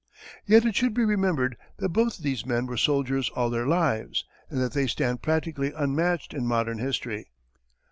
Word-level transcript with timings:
Yet 0.47 0.65
it 0.65 0.75
should 0.75 0.95
be 0.95 1.05
remembered 1.05 1.57
that 1.77 1.89
both 1.89 2.17
these 2.17 2.43
men 2.43 2.65
were 2.65 2.75
soldiers 2.75 3.29
all 3.35 3.51
their 3.51 3.67
lives, 3.67 4.25
and 4.49 4.59
that 4.59 4.73
they 4.73 4.87
stand 4.87 5.21
practically 5.21 5.71
unmatched 5.73 6.33
in 6.33 6.47
modern 6.47 6.79
history. 6.79 7.29